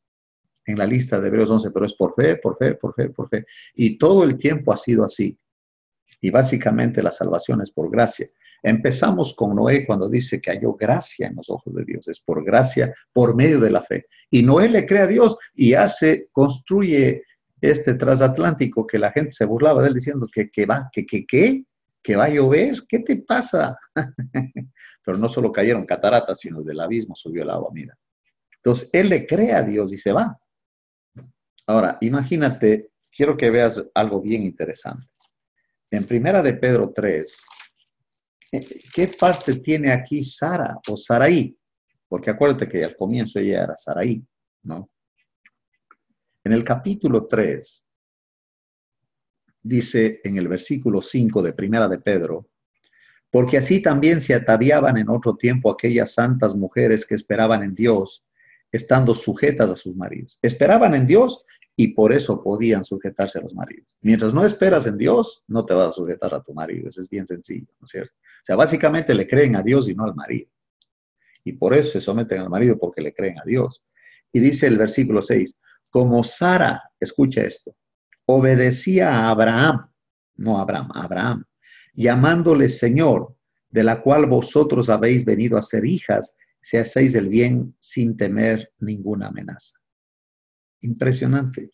[0.68, 3.28] en la lista de Hebreos 11, pero es por fe, por fe, por fe, por
[3.28, 3.46] fe.
[3.74, 5.36] Y todo el tiempo ha sido así.
[6.20, 8.28] Y básicamente la salvación es por gracia.
[8.63, 12.43] Empezamos con Noé cuando dice que halló gracia en los ojos de Dios, es por
[12.43, 14.06] gracia, por medio de la fe.
[14.30, 17.24] Y Noé le cree a Dios y hace, construye
[17.60, 21.26] este transatlántico que la gente se burlaba de él diciendo que, que va, que, que,
[21.26, 21.63] que,
[22.02, 23.78] que va a llover, ¿qué te pasa?
[25.06, 27.97] Pero no solo cayeron cataratas, sino del abismo subió el agua, mira.
[28.58, 30.38] Entonces, él le cree a Dios y se va.
[31.65, 35.08] Ahora, imagínate, quiero que veas algo bien interesante.
[35.89, 37.38] En primera de Pedro 3,
[38.52, 41.58] ¿qué parte tiene aquí Sara o Saraí?
[42.08, 44.22] Porque acuérdate que al comienzo ella era Saraí,
[44.64, 44.90] ¿no?
[46.44, 47.86] En el capítulo 3,
[49.64, 52.50] dice en el versículo 5 de primera de Pedro,
[53.30, 58.26] porque así también se ataviaban en otro tiempo aquellas santas mujeres que esperaban en Dios,
[58.72, 60.38] estando sujetas a sus maridos.
[60.42, 61.46] Esperaban en Dios
[61.82, 63.98] y por eso podían sujetarse a los maridos.
[64.02, 66.88] Mientras no esperas en Dios, no te vas a sujetar a tu marido.
[66.88, 68.13] Eso es bien sencillo, ¿no es cierto?
[68.13, 70.48] O sea, básicamente le creen a Dios y no al marido.
[71.44, 73.84] Y por eso se someten al marido porque le creen a Dios.
[74.32, 75.58] Y dice el versículo 6,
[75.89, 77.76] como Sara, escucha esto,
[78.28, 79.89] obedecía a Abraham,
[80.36, 81.46] no a Abraham, a Abraham,
[81.96, 83.36] llamándole Señor,
[83.72, 88.72] de la cual vosotros habéis venido a ser hijas, si hacéis el bien sin temer
[88.78, 89.81] ninguna amenaza.
[90.82, 91.72] Impresionante.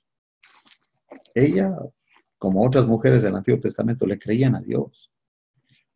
[1.34, 1.76] Ella,
[2.38, 5.12] como otras mujeres del Antiguo Testamento, le creían a Dios.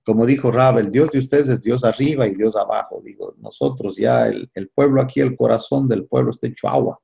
[0.03, 3.01] Como dijo Rab, el Dios de ustedes es Dios arriba y Dios abajo.
[3.03, 6.99] Digo, nosotros ya, el, el pueblo aquí, el corazón del pueblo está hecho agua,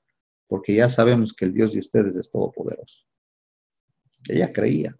[0.48, 3.06] porque ya sabemos que el Dios de ustedes es todopoderoso.
[4.28, 4.96] Ella creía.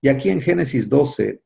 [0.00, 1.42] Y aquí en Génesis 12,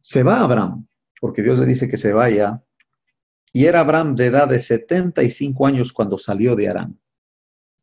[0.00, 0.86] se va Abraham,
[1.20, 2.62] porque Dios le dice que se vaya,
[3.52, 6.98] y era Abraham de edad de 75 años cuando salió de Arán.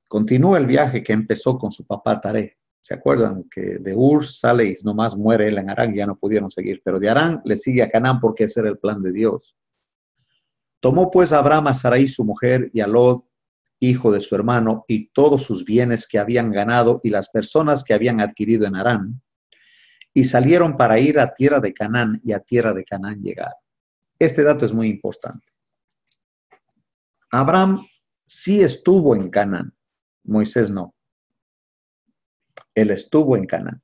[0.08, 2.58] Continúa el viaje que empezó con su papá Taré.
[2.79, 6.49] ¿Se acuerdan que de Ur sale y nomás muere él en Arán ya no pudieron
[6.49, 6.82] seguir?
[6.84, 9.55] Pero de Arán le sigue a Canaán porque ese era el plan de Dios.
[10.79, 13.25] Tomó pues Abraham a Sarai su mujer y a Lot,
[13.79, 17.93] hijo de su hermano, y todos sus bienes que habían ganado y las personas que
[17.93, 19.21] habían adquirido en Arán,
[20.13, 23.53] y salieron para ir a tierra de Canaán y a tierra de Canaán llegar.
[24.17, 25.45] Este dato es muy importante.
[27.32, 27.86] Abraham
[28.26, 29.74] sí estuvo en Canaán,
[30.24, 30.96] Moisés no.
[32.74, 33.82] Él estuvo en Canaán.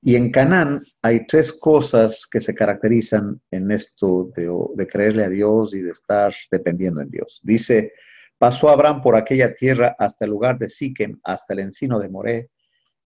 [0.00, 5.74] Y en Canaán hay tres cosas que se caracterizan en esto de, creerle a Dios
[5.74, 7.40] y de estar dependiendo en Dios.
[7.42, 7.92] Dice,
[8.38, 12.50] pasó Abraham por aquella tierra hasta el lugar de Siquem, hasta el encino de Moré,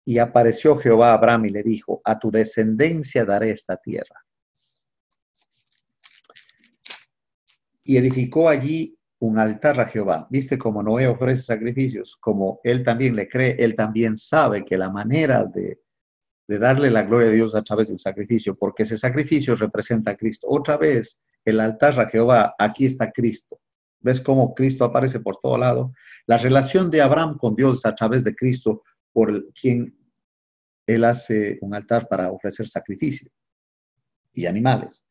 [0.05, 4.24] y apareció Jehová a Abraham y le dijo, a tu descendencia daré esta tierra.
[7.85, 10.27] Y edificó allí un altar a Jehová.
[10.31, 12.16] ¿Viste cómo Noé ofrece sacrificios?
[12.20, 15.81] Como él también le cree, él también sabe que la manera de,
[16.47, 20.16] darle la gloria a Dios a través de un sacrificio, porque ese sacrificio representa a
[20.16, 20.47] Cristo.
[20.51, 23.61] Otra vez, el altar a Jehová, aquí está Cristo.
[24.01, 25.92] ¿Ves cómo Cristo aparece por todo lado?
[26.27, 29.97] La relación de Abraham con Dios a través de Cristo, por quien
[30.87, 33.31] él hace un altar para ofrecer sacrificio
[34.35, 35.07] y animales,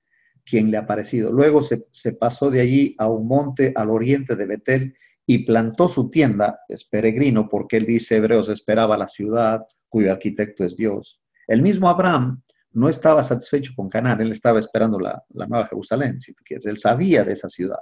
[0.45, 1.32] quien le ha parecido.
[1.32, 6.10] Luego se, pasó de allí a un monte al oriente de Betel y plantó su
[6.10, 11.21] tienda, es peregrino, porque él dice, Hebreos esperaba la ciudad cuyo arquitecto es Dios.
[11.47, 16.19] El mismo Abraham no estaba satisfecho con Canaán, él estaba esperando la, la nueva Jerusalén,
[16.19, 16.36] si.
[16.49, 17.79] Él sabía de esa ciudad.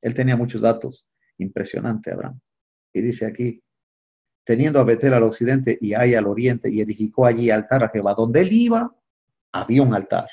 [0.00, 1.08] Él tenía muchos datos.
[1.38, 2.38] Impresionante, Abraham.
[2.92, 3.62] Y dice aquí,
[4.44, 8.14] teniendo a Betel al occidente y Ai al oriente, y edificó allí altar a Jehová.
[8.14, 8.94] Donde él iba,
[9.52, 10.28] había un altar.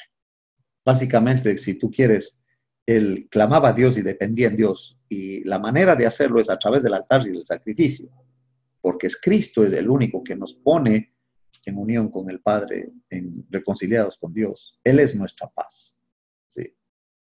[0.86, 2.41] Básicamente, si tú quieres,
[2.86, 5.00] él clamaba a Dios y dependía en Dios.
[5.10, 8.10] Y la manera de hacerlo es a través del altar y del sacrificio,
[8.82, 11.13] porque es Cristo el único que nos pone
[11.65, 14.80] en unión con el Padre, en, reconciliados con Dios.
[14.84, 15.98] Él es nuestra paz.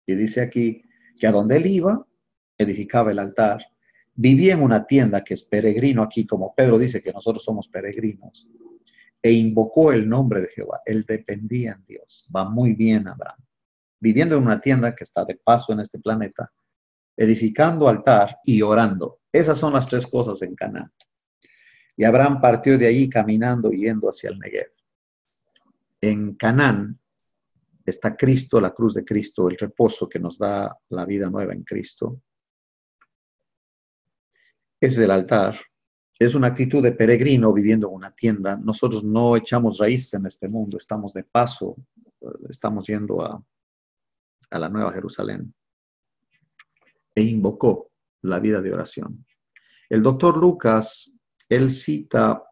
[0.07, 0.83] Y dice aquí
[1.19, 2.07] que a donde él iba,
[2.57, 3.61] edificaba el altar
[4.19, 8.49] vivía en una tienda que es peregrino aquí, como Pedro dice que nosotros somos peregrinos,
[9.23, 10.81] e invocó el nombre de Jehová.
[10.85, 12.29] Él dependía en Dios.
[12.35, 13.39] Va muy bien Abraham.
[14.01, 16.53] Viviendo en una tienda que está de paso en este planeta,
[17.17, 19.21] edificando altar y orando.
[19.33, 20.93] Esas son las tres cosas en Canaán.
[21.97, 24.71] Y Abraham partió de allí caminando yendo hacia el Negev.
[26.01, 26.99] En Canaán
[27.85, 31.65] está Cristo, la cruz de Cristo, el reposo que nos da la vida nueva en
[31.65, 32.23] Cristo
[34.81, 35.59] es el altar.
[36.19, 38.57] Es una actitud de peregrino viviendo en una tienda.
[38.57, 41.77] Nosotros no echamos raíces en este mundo, estamos de paso,
[42.49, 43.41] estamos yendo a,
[44.51, 45.55] a la Nueva Jerusalén.
[47.15, 49.25] E invocó la vida de oración.
[49.89, 51.13] El doctor Lucas,
[51.49, 52.43] él cita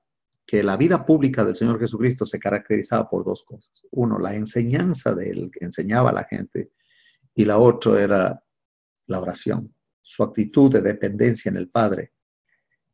[0.47, 3.83] que la vida pública del Señor Jesucristo se caracterizaba por dos cosas.
[3.91, 6.71] Uno, la enseñanza de él, que enseñaba a la gente,
[7.35, 8.43] y la otra era
[9.09, 12.13] la oración, su actitud de dependencia en el Padre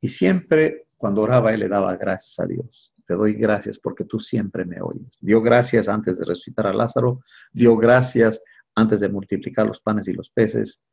[0.03, 2.93] y siempre cuando oraba, él le daba gracias a Dios.
[3.07, 5.17] Te doy gracias porque tú siempre me oyes.
[5.21, 7.21] Dio gracias antes de resucitar a Lázaro,
[7.53, 8.43] dio gracias
[8.75, 10.85] antes de multiplicar los panes y los peces.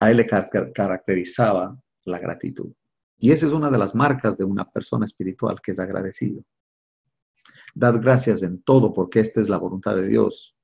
[0.00, 2.72] A él le caracterizaba la gratitud.
[3.18, 6.42] Y esa es una de las marcas de una persona espiritual que es agradecido.
[7.74, 10.56] Dad gracias en todo porque esta es la voluntad de Dios.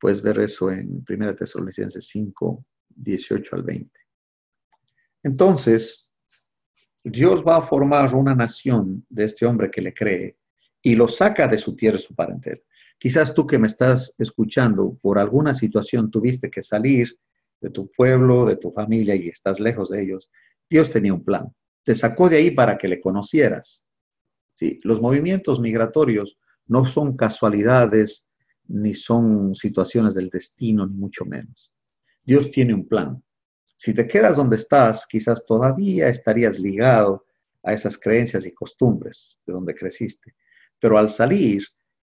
[0.00, 2.64] Puedes ver eso en 1 Tesalonicenses 5,
[2.96, 4.00] 18 al 20.
[5.24, 6.07] Entonces,
[7.10, 10.36] Dios va a formar una nación de este hombre que le cree
[10.82, 12.60] y lo saca de su tierra su parentela.
[12.98, 17.16] Quizás tú que me estás escuchando, por alguna situación tuviste que salir
[17.60, 20.30] de tu pueblo, de tu familia y estás lejos de ellos.
[20.68, 21.48] Dios tenía un plan.
[21.84, 23.86] Te sacó de ahí para que le conocieras.
[24.54, 24.78] ¿Sí?
[24.82, 28.28] Los movimientos migratorios no son casualidades
[28.66, 31.72] ni son situaciones del destino, ni mucho menos.
[32.22, 33.22] Dios tiene un plan.
[33.78, 37.26] Si te quedas donde estás, quizás todavía estarías ligado
[37.62, 40.34] a esas creencias y costumbres de donde creciste.
[40.80, 41.62] Pero al salir,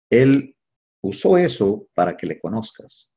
[0.09, 0.55] Él
[1.01, 3.11] usó eso para que le conozcas.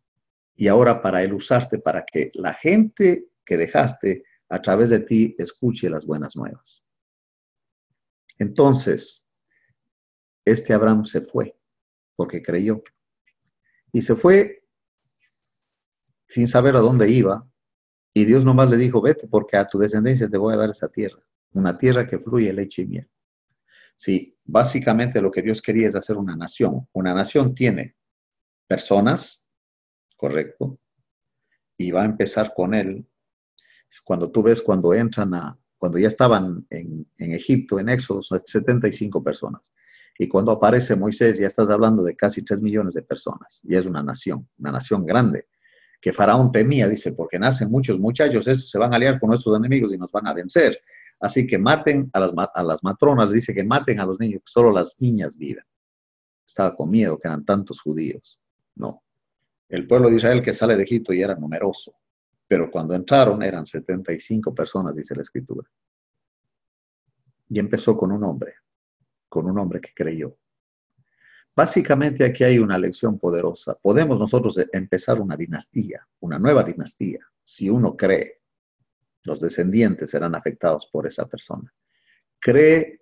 [0.57, 5.37] Y ahora para Él usarte para que la gente que dejaste a través de ti
[5.39, 6.85] escuche las buenas nuevas.
[8.37, 9.25] Entonces,
[10.45, 11.57] este Abraham se fue
[12.17, 12.83] porque creyó.
[13.93, 14.65] Y se fue
[16.29, 17.47] sin saber a dónde iba.
[18.13, 20.89] Y Dios nomás le dijo, vete porque a tu descendencia te voy a dar esa
[20.89, 23.11] tierra, una tierra que fluye leche y miel.
[23.95, 26.89] Sí, básicamente lo que Dios quería es hacer una nación.
[26.93, 27.97] Una nación tiene
[28.67, 29.47] personas,
[30.17, 30.79] correcto,
[31.77, 33.07] y va a empezar con él.
[34.05, 39.23] Cuando tú ves cuando entran a, cuando ya estaban en, en Egipto, en Éxodo, 75
[39.23, 39.63] personas.
[40.19, 43.61] Y cuando aparece Moisés, ya estás hablando de casi 3 millones de personas.
[43.65, 45.49] Y es una nación, una nación grande,
[46.01, 49.57] que Faraón temía, dice, porque nacen muchos muchachos, esos se van a aliar con nuestros
[49.57, 50.81] enemigos y nos van a vencer.
[51.21, 54.51] Así que maten a las, a las matronas, dice que maten a los niños, que
[54.51, 55.65] solo las niñas viven.
[56.47, 58.41] Estaba con miedo que eran tantos judíos.
[58.77, 59.03] No.
[59.69, 61.95] El pueblo de Israel que sale de Egipto ya era numeroso,
[62.49, 65.71] pero cuando entraron eran 75 personas, dice la escritura.
[67.51, 68.55] Y empezó con un hombre,
[69.29, 70.37] con un hombre que creyó.
[71.55, 73.75] Básicamente aquí hay una lección poderosa.
[73.75, 78.41] Podemos nosotros empezar una dinastía, una nueva dinastía, si uno cree.
[79.25, 81.73] Los descendientes serán afectados por esa persona.
[82.39, 83.01] Cree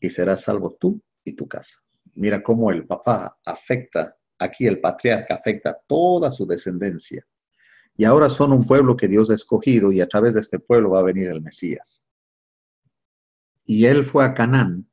[0.00, 1.78] y serás salvo tú y tu casa.
[2.14, 7.26] Mira cómo el papá afecta, aquí el patriarca afecta toda su descendencia.
[7.96, 10.90] Y ahora son un pueblo que Dios ha escogido y a través de este pueblo
[10.90, 12.06] va a venir el Mesías.
[13.64, 14.88] Y él fue a Canaán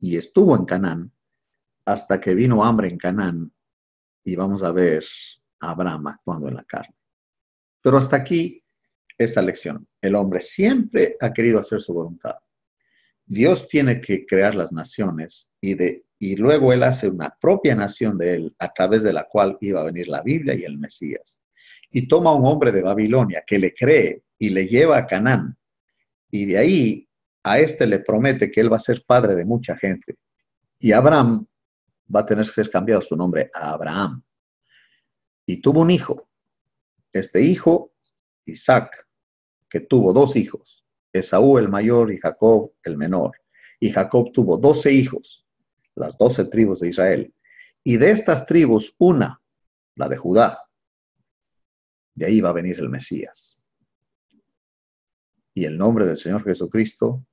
[0.00, 1.12] y estuvo en Canaán
[1.84, 3.52] hasta que vino hambre en Canaán
[4.24, 5.04] y vamos a ver
[5.60, 6.94] a Abraham actuando en la carne.
[7.80, 8.62] Pero hasta aquí
[9.18, 9.86] esta lección.
[10.00, 12.36] El hombre siempre ha querido hacer su voluntad.
[13.24, 18.18] Dios tiene que crear las naciones y, de, y luego Él hace una propia nación
[18.18, 21.40] de Él a través de la cual iba a venir la Biblia y el Mesías.
[21.90, 25.56] Y toma a un hombre de Babilonia que le cree y le lleva a Canaán.
[26.30, 27.08] Y de ahí
[27.44, 30.16] a este le promete que él va a ser padre de mucha gente.
[30.78, 31.46] Y Abraham
[32.14, 34.22] va a tener que ser cambiado su nombre a Abraham.
[35.46, 36.28] Y tuvo un hijo.
[37.12, 37.92] Este hijo,
[38.46, 39.06] Isaac,
[39.68, 43.32] que tuvo dos hijos, Esaú el mayor y Jacob el menor.
[43.80, 45.46] Y Jacob tuvo doce hijos,
[45.94, 47.34] las doce tribus de Israel.
[47.84, 49.40] Y de estas tribus, una,
[49.96, 50.62] la de Judá.
[52.14, 53.62] De ahí va a venir el Mesías.
[55.54, 57.26] Y el nombre del Señor Jesucristo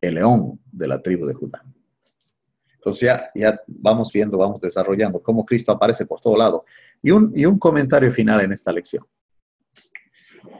[0.00, 1.62] el león de la tribu de Judá.
[2.80, 6.64] Entonces ya, ya vamos viendo, vamos desarrollando cómo Cristo aparece por todo lado.
[7.02, 9.04] Y un, y un comentario final en esta lección.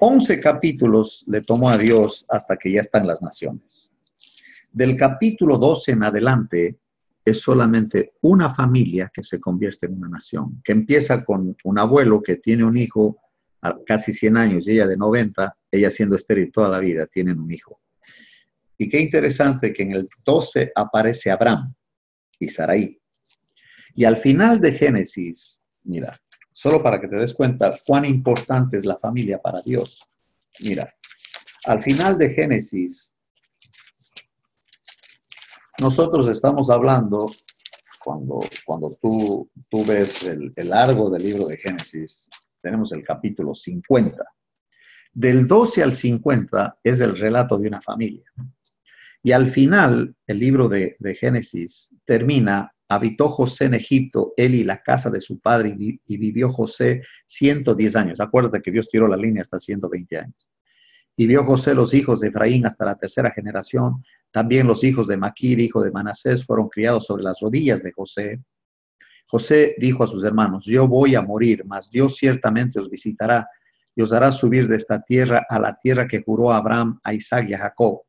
[0.01, 3.91] Once capítulos le tomó a Dios hasta que ya están las naciones.
[4.71, 6.79] Del capítulo 12 en adelante
[7.25, 12.23] es solamente una familia que se convierte en una nación, que empieza con un abuelo
[12.23, 13.17] que tiene un hijo
[13.63, 17.41] a casi 100 años y ella de 90, ella siendo estéril toda la vida, tienen
[17.41, 17.81] un hijo.
[18.77, 21.75] Y qué interesante que en el 12 aparece Abraham
[22.41, 23.01] y Sarai.
[23.95, 26.21] Y al final de Génesis, mira,
[26.51, 30.01] solo para que te des cuenta cuán importante es la familia para Dios.
[30.61, 30.93] Mira,
[31.65, 33.13] al final de Génesis,
[35.81, 37.31] nosotros estamos hablando,
[38.03, 42.29] cuando, cuando tú, tú ves el, el largo del libro de Génesis,
[42.61, 44.25] tenemos el capítulo 50.
[45.13, 48.25] Del 12 al 50 es el relato de una familia.
[49.23, 54.83] Y al final, el libro de, Génesis termina, habitó José en Egipto, él y la
[54.83, 58.21] casa de su padre, y, vivió José 110 años.
[58.21, 60.49] Acuérdate que Dios tiró la línea hasta 120 años.
[61.17, 64.03] Y vio José los hijos de Efraín hasta la tercera generación.
[64.31, 68.41] También los hijos de Maquir, hijo de Manasés, fueron criados sobre las rodillas de José.
[69.27, 73.47] José dijo a sus hermanos, yo voy a morir, mas Dios ciertamente os visitará
[73.95, 77.51] y os hará subir de esta tierra a la tierra que juró Abraham, a Isaac
[77.51, 78.03] y a Jacob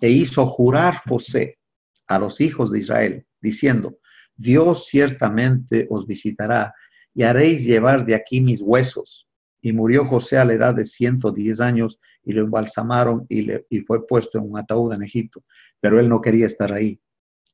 [0.00, 1.58] e hizo jurar José
[2.06, 3.98] a los hijos de Israel, diciendo,
[4.36, 6.74] Dios ciertamente os visitará
[7.14, 9.28] y haréis llevar de aquí mis huesos.
[9.60, 13.80] Y murió José a la edad de 110 años y lo embalsamaron y, le, y
[13.80, 15.44] fue puesto en un ataúd en Egipto.
[15.80, 17.00] Pero él no quería estar ahí.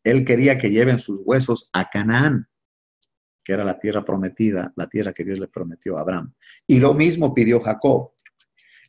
[0.02, 2.46] Él quería que lleven sus huesos a Canaán,
[3.42, 6.34] que era la tierra prometida, la tierra que Dios le prometió a Abraham.
[6.66, 8.12] Y lo mismo pidió Jacob.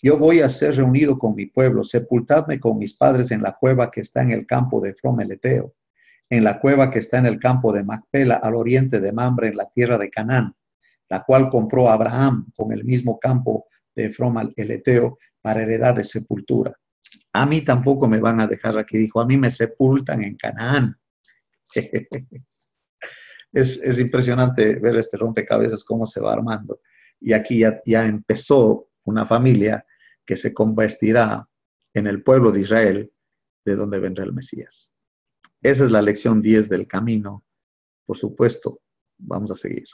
[0.05, 3.89] Yo voy a ser reunido con mi pueblo, sepultadme con mis padres en la cueva
[3.89, 5.73] que está en el campo de Fromeleteo,
[6.29, 9.57] en la cueva que está en el campo de Macpela, al oriente de Mambre, en
[9.57, 10.53] la tierra de Canaán,
[11.09, 16.77] la cual compró Abraham con el mismo campo de Fromal Eleteo para heredad de sepultura.
[17.33, 20.95] A mí tampoco me van a dejar aquí, dijo, a mí me sepultan en Canaán.
[23.53, 26.81] es, impresionante ver este rompecabezas cómo se va armando.
[27.19, 29.83] Y aquí ya, ya empezó una familia
[30.25, 31.47] que se convertirá
[31.93, 33.11] en el pueblo de Israel,
[33.65, 34.91] de donde vendrá el Mesías.
[35.61, 37.43] Esa es la lección 10 del camino.
[38.05, 38.81] Por supuesto,
[39.17, 39.87] vamos a seguir.